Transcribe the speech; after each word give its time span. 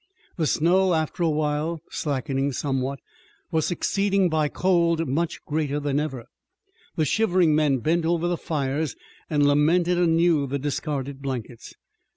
The 0.35 0.47
snow, 0.47 0.95
after 0.95 1.21
a 1.21 1.29
while, 1.29 1.79
slackening 1.91 2.53
somewhat, 2.53 2.97
was 3.51 3.67
succeeded 3.67 4.31
by 4.31 4.47
cold 4.47 5.07
much 5.07 5.45
greater 5.45 5.79
than 5.79 5.99
ever. 5.99 6.25
The 6.95 7.05
shivering 7.05 7.53
men 7.53 7.77
bent 7.81 8.03
over 8.03 8.27
the 8.27 8.35
fires 8.35 8.95
and 9.29 9.45
lamented 9.45 9.99
anew 9.99 10.47
the 10.47 10.57
discarded 10.57 11.21
blankets. 11.21 11.75